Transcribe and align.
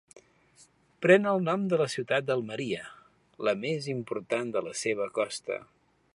Pren 1.05 1.27
el 1.31 1.43
nom 1.49 1.67
de 1.73 1.79
la 1.81 1.87
ciutat 1.95 2.27
d'Almeria, 2.31 2.87
la 3.49 3.57
més 3.67 3.93
important 3.97 4.53
de 4.57 4.67
la 4.71 4.75
seva 4.83 5.11
costa. 5.21 5.63